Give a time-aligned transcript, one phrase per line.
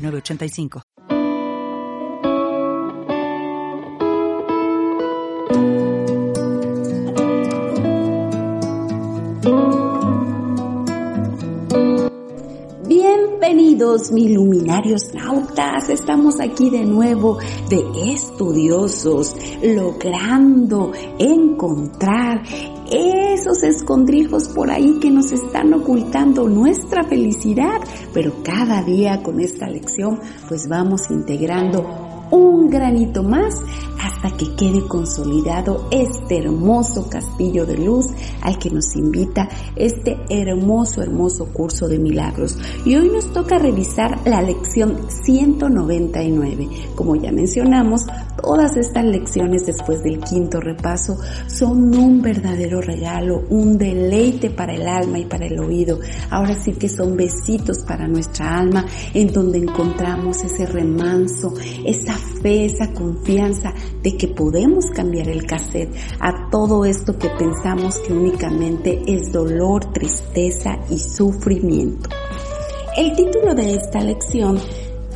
[0.00, 0.82] 985.
[12.86, 15.88] Bienvenidos, mi luminarios nautas.
[15.88, 17.38] Estamos aquí de nuevo
[17.68, 22.42] de estudiosos, logrando encontrar
[22.90, 27.80] esos escondrijos por ahí que nos están ocultando nuestra felicidad.
[28.12, 33.54] Pero cada día con esta lección pues vamos integrando un granito más
[34.00, 38.06] hasta que quede consolidado este hermoso castillo de luz
[38.42, 42.56] al que nos invita este hermoso, hermoso curso de milagros.
[42.84, 46.68] Y hoy nos toca revisar la lección 199.
[46.94, 48.06] Como ya mencionamos,
[48.40, 54.86] todas estas lecciones después del quinto repaso son un verdadero regalo, un deleite para el
[54.86, 55.98] alma y para el oído.
[56.30, 62.66] Ahora sí que son besitos para nuestra alma en donde encontramos ese remanso, esa fe,
[62.66, 69.02] esa confianza de que podemos cambiar el cassette a todo esto que pensamos que únicamente
[69.06, 72.08] es dolor, tristeza y sufrimiento.
[72.96, 74.58] El título de esta lección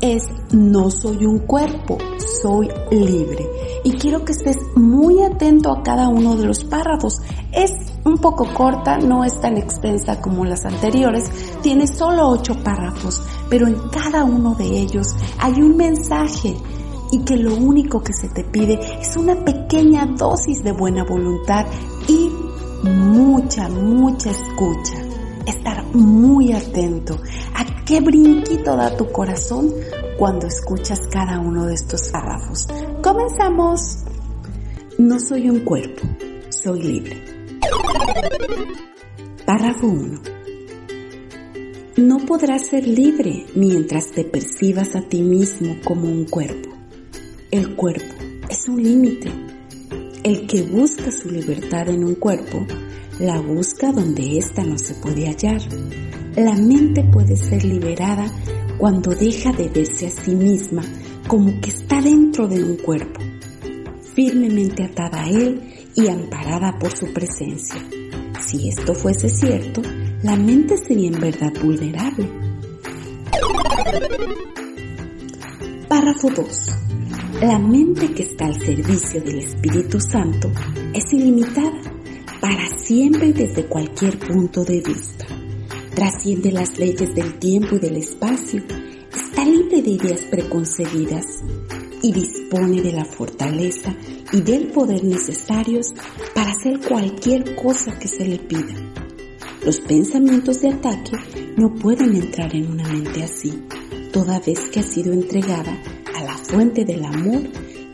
[0.00, 1.98] es No soy un cuerpo,
[2.42, 3.46] soy libre.
[3.84, 7.20] Y quiero que estés muy atento a cada uno de los párrafos.
[7.52, 7.72] Es
[8.04, 11.30] un poco corta, no es tan extensa como las anteriores,
[11.62, 16.56] tiene solo ocho párrafos, pero en cada uno de ellos hay un mensaje
[17.10, 21.66] y que lo único que se te pide es una pequeña dosis de buena voluntad
[22.08, 22.30] y
[22.82, 24.96] mucha, mucha escucha.
[25.46, 27.18] Estar muy atento
[27.54, 29.72] a qué brinquito da tu corazón
[30.16, 32.68] cuando escuchas cada uno de estos párrafos.
[33.02, 34.04] Comenzamos.
[34.98, 36.02] No soy un cuerpo,
[36.50, 37.24] soy libre.
[39.46, 40.20] Párrafo 1.
[41.96, 46.79] No podrás ser libre mientras te percibas a ti mismo como un cuerpo.
[47.50, 48.14] El cuerpo
[48.48, 49.28] es un límite.
[50.22, 52.64] El que busca su libertad en un cuerpo,
[53.18, 55.60] la busca donde ésta no se puede hallar.
[56.36, 58.30] La mente puede ser liberada
[58.78, 60.84] cuando deja de verse a sí misma
[61.26, 63.20] como que está dentro de un cuerpo,
[64.14, 65.60] firmemente atada a él
[65.96, 67.84] y amparada por su presencia.
[68.40, 69.82] Si esto fuese cierto,
[70.22, 72.30] la mente sería en verdad vulnerable.
[75.88, 76.79] Párrafo 2.
[77.40, 80.52] La mente que está al servicio del Espíritu Santo
[80.92, 81.80] es ilimitada
[82.38, 85.24] para siempre desde cualquier punto de vista.
[85.94, 88.62] Trasciende las leyes del tiempo y del espacio,
[89.10, 91.24] está libre de ideas preconcebidas
[92.02, 93.96] y dispone de la fortaleza
[94.32, 95.94] y del poder necesarios
[96.34, 98.74] para hacer cualquier cosa que se le pida.
[99.64, 101.16] Los pensamientos de ataque
[101.56, 103.62] no pueden entrar en una mente así,
[104.12, 105.80] toda vez que ha sido entregada
[106.50, 107.42] fuente del amor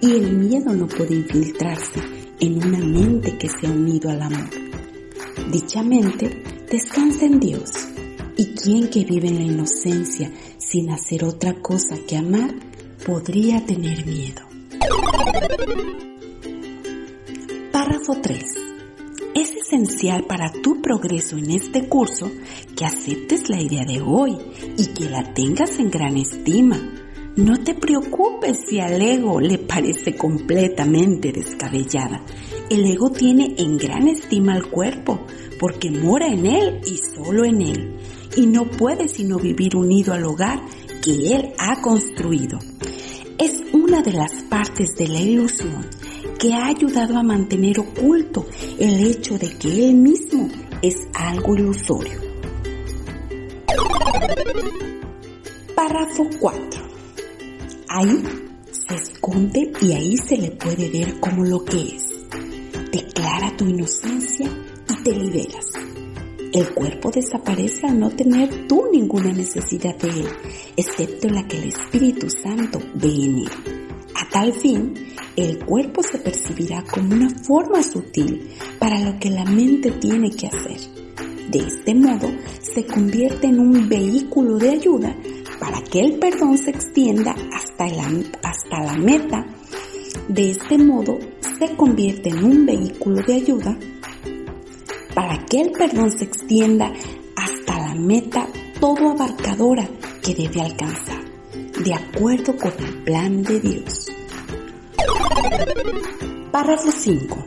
[0.00, 2.00] y el miedo no puede infiltrarse
[2.41, 4.49] en una mente que se ha unido al amor.
[5.53, 7.71] Dicha mente descansa en Dios
[8.37, 12.55] y quien que vive en la inocencia sin hacer otra cosa que amar
[13.05, 14.43] podría tener miedo.
[17.72, 18.43] Párrafo 3.
[19.34, 22.31] Es esencial para tu progreso en este curso
[22.75, 24.39] que aceptes la idea de hoy
[24.78, 26.81] y que la tengas en gran estima
[27.37, 32.25] no te preocupes si al ego le parece completamente descabellada.
[32.71, 35.21] El ego tiene en gran estima al cuerpo
[35.61, 37.97] porque mora en él y solo en él
[38.37, 40.63] y no puede sino vivir unido al hogar
[41.05, 42.59] que él ha construido.
[43.39, 45.87] Es una de las partes de la ilusión
[46.39, 48.47] que ha ayudado a mantener oculto
[48.78, 50.49] el hecho de que él mismo
[50.81, 52.19] es algo ilusorio.
[55.75, 56.85] Párrafo 4.
[57.88, 58.22] Ahí
[58.71, 62.04] se esconde y ahí se le puede ver como lo que es.
[62.91, 64.50] Declara tu inocencia
[64.91, 65.72] y te liberas.
[66.53, 70.27] El cuerpo desaparece al no tener tú ninguna necesidad de él,
[70.77, 73.50] excepto la que el Espíritu Santo ve en él.
[74.15, 74.94] A tal fin,
[75.36, 78.48] el cuerpo se percibirá como una forma sutil
[78.78, 80.80] para lo que la mente tiene que hacer.
[81.50, 82.28] De este modo,
[82.60, 85.16] se convierte en un vehículo de ayuda
[85.66, 88.09] para que el perdón se extienda hasta la,
[88.45, 89.45] hasta la meta.
[90.28, 91.18] De este modo
[91.59, 93.77] se convierte en un vehículo de ayuda
[95.13, 96.92] para que el perdón se extienda
[97.34, 98.47] hasta la meta
[98.78, 99.89] todo abarcadora
[100.22, 101.24] que debe alcanzar,
[101.84, 104.07] de acuerdo con el plan de Dios.
[106.53, 107.45] Párrafo 5.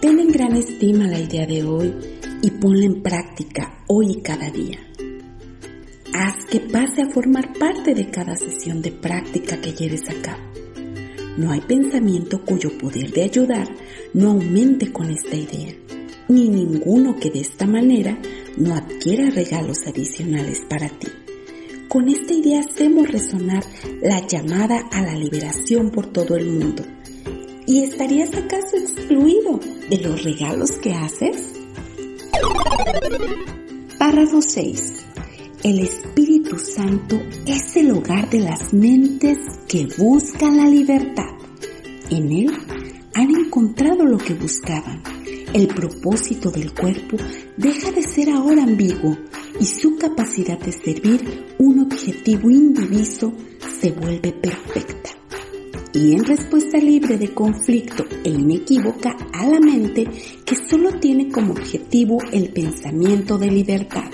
[0.00, 1.94] Ten en gran estima la idea de hoy
[2.42, 4.93] y ponla en práctica hoy y cada día.
[6.16, 10.44] Haz que pase a formar parte de cada sesión de práctica que lleves a cabo.
[11.36, 13.68] No hay pensamiento cuyo poder de ayudar
[14.12, 15.74] no aumente con esta idea,
[16.28, 18.16] ni ninguno que de esta manera
[18.56, 21.08] no adquiera regalos adicionales para ti.
[21.88, 23.64] Con esta idea hacemos resonar
[24.00, 26.84] la llamada a la liberación por todo el mundo.
[27.66, 29.58] ¿Y estarías acaso excluido
[29.90, 31.54] de los regalos que haces?
[33.98, 35.04] Párrafo 6.
[35.64, 41.38] El Espíritu Santo es el hogar de las mentes que buscan la libertad.
[42.10, 42.52] En él
[43.14, 45.02] han encontrado lo que buscaban.
[45.54, 47.16] El propósito del cuerpo
[47.56, 49.16] deja de ser ahora ambiguo
[49.58, 53.32] y su capacidad de servir un objetivo indiviso
[53.80, 55.12] se vuelve perfecta
[55.94, 60.04] y en respuesta libre de conflicto e inequívoca a la mente
[60.44, 64.10] que solo tiene como objetivo el pensamiento de libertad.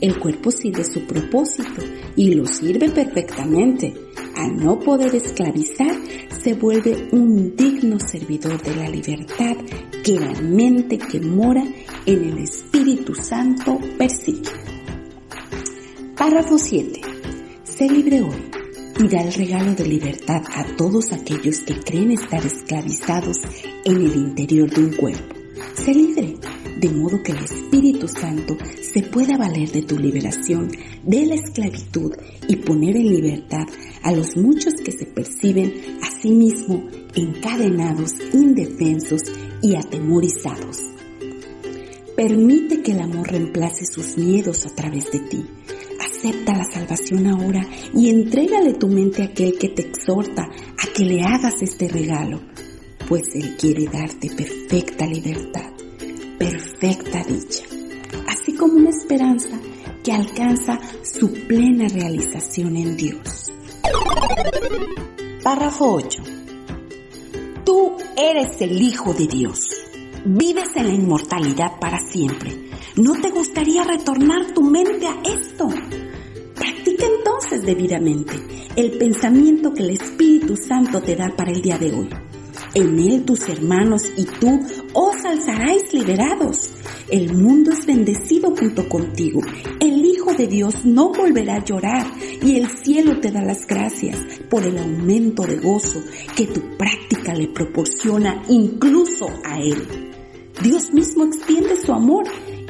[0.00, 1.82] El cuerpo sirve su propósito
[2.16, 3.94] y lo sirve perfectamente.
[4.36, 5.96] Al no poder esclavizar,
[6.42, 9.56] se vuelve un digno servidor de la libertad
[10.04, 11.64] que la mente que mora
[12.04, 14.50] en el Espíritu Santo persigue.
[16.16, 17.00] Párrafo 7.
[17.64, 18.50] Sé libre hoy
[18.98, 23.38] y da el regalo de libertad a todos aquellos que creen estar esclavizados
[23.84, 25.34] en el interior de un cuerpo.
[25.74, 26.36] Sé libre,
[26.78, 30.70] de modo que el Espíritu Santo se pueda valer de tu liberación
[31.04, 32.12] de la esclavitud
[32.48, 33.66] y poner en libertad
[34.02, 36.82] a los muchos que se perciben a sí mismos
[37.14, 39.22] encadenados, indefensos
[39.62, 40.78] y atemorizados.
[42.16, 45.44] Permite que el amor reemplace sus miedos a través de ti
[46.16, 51.04] Acepta la salvación ahora y entrégale tu mente a aquel que te exhorta a que
[51.04, 52.40] le hagas este regalo,
[53.06, 55.72] pues Él quiere darte perfecta libertad,
[56.78, 57.64] perfecta dicha,
[58.28, 59.58] así como una esperanza
[60.02, 63.52] que alcanza su plena realización en Dios.
[65.42, 66.22] Párrafo 8.
[67.64, 69.70] Tú eres el Hijo de Dios.
[70.24, 72.52] Vives en la inmortalidad para siempre.
[72.96, 75.68] ¿No te gustaría retornar tu mente a esto?
[76.86, 78.34] entonces debidamente
[78.76, 82.08] el pensamiento que el Espíritu Santo te da para el día de hoy.
[82.76, 84.60] En él tus hermanos y tú
[84.92, 86.74] os alzaráis liberados.
[87.08, 89.40] El mundo es bendecido junto contigo.
[89.80, 94.18] El Hijo de Dios no volverá a llorar y el cielo te da las gracias
[94.50, 96.02] por el aumento de gozo
[96.36, 100.12] que tu práctica le proporciona incluso a Él.
[100.62, 102.24] Dios mismo extiende su amor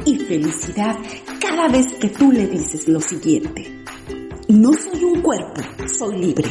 [0.05, 0.95] y felicidad
[1.41, 3.83] cada vez que tú le dices lo siguiente.
[4.47, 6.49] No soy un cuerpo, soy libre.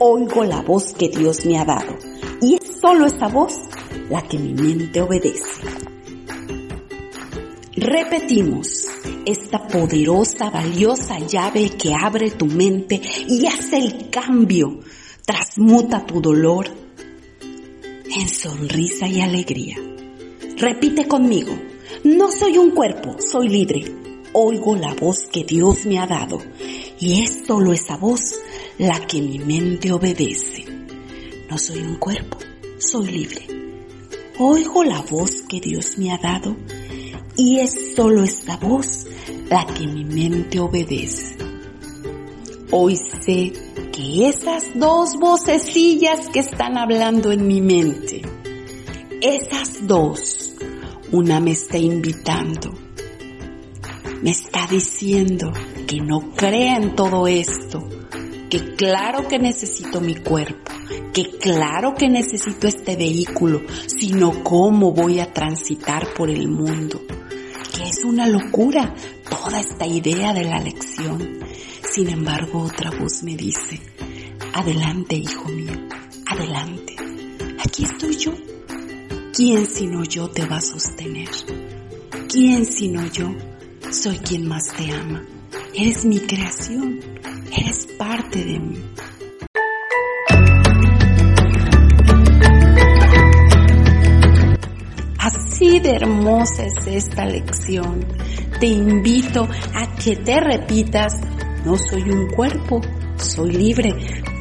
[0.00, 2.15] Oigo la voz que Dios me ha dado.
[2.80, 3.54] Solo esa voz
[4.10, 5.62] la que mi mente obedece.
[7.74, 8.86] Repetimos,
[9.26, 14.80] esta poderosa, valiosa llave que abre tu mente y hace el cambio,
[15.24, 16.66] transmuta tu dolor
[18.04, 19.76] en sonrisa y alegría.
[20.56, 21.56] Repite conmigo,
[22.04, 23.84] no soy un cuerpo, soy libre.
[24.32, 26.38] Oigo la voz que Dios me ha dado
[26.98, 28.40] y es solo esa voz
[28.78, 30.64] la que mi mente obedece.
[31.50, 32.38] No soy un cuerpo,
[32.78, 33.46] soy libre.
[34.38, 36.56] Oigo la voz que Dios me ha dado
[37.36, 39.06] y es solo esta voz
[39.48, 41.36] la que mi mente obedece.
[42.70, 43.52] Hoy sé
[43.92, 48.22] que esas dos vocecillas que están hablando en mi mente,
[49.20, 50.54] esas dos,
[51.12, 52.74] una me está invitando,
[54.20, 55.52] me está diciendo,
[55.86, 57.88] que no crea en todo esto,
[58.50, 60.72] que claro que necesito mi cuerpo,
[61.12, 67.00] que claro que necesito este vehículo, sino cómo voy a transitar por el mundo.
[67.76, 68.94] Que es una locura
[69.28, 71.40] toda esta idea de la lección.
[71.82, 73.80] Sin embargo, otra voz me dice,
[74.52, 75.72] adelante hijo mío,
[76.26, 76.96] adelante.
[77.64, 78.32] Aquí estoy yo.
[79.32, 81.28] ¿Quién sino yo te va a sostener?
[82.28, 83.34] ¿Quién sino yo
[83.90, 85.24] soy quien más te ama?
[85.74, 87.00] Eres mi creación,
[87.54, 88.78] eres parte de mí.
[95.82, 98.04] De hermosa es esta lección.
[98.58, 101.12] Te invito a que te repitas
[101.66, 102.80] no soy un cuerpo,
[103.16, 103.92] soy libre.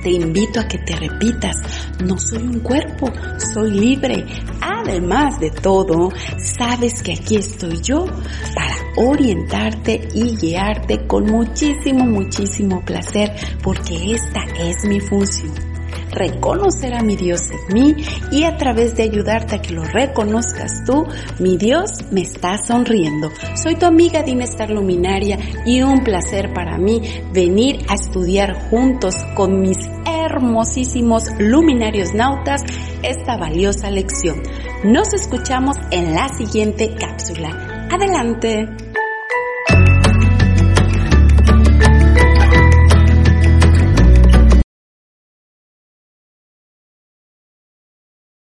[0.04, 1.56] Te invito a que te repitas,
[2.04, 3.12] no soy un cuerpo,
[3.52, 4.24] soy libre.
[4.62, 8.06] Además de todo, sabes que aquí estoy yo
[8.54, 15.65] para orientarte y guiarte con muchísimo, muchísimo placer, porque esta es mi función
[16.16, 17.96] reconocer a mi Dios en mí
[18.32, 21.06] y a través de ayudarte a que lo reconozcas tú,
[21.40, 23.30] mi Dios me está sonriendo.
[23.56, 27.02] Soy tu amiga Dinestar Luminaria y un placer para mí
[27.34, 32.64] venir a estudiar juntos con mis hermosísimos luminarios nautas
[33.04, 34.42] esta valiosa lección.
[34.84, 37.88] Nos escuchamos en la siguiente cápsula.
[37.92, 38.85] Adelante.